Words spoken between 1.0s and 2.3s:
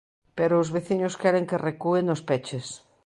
queren que recúe nos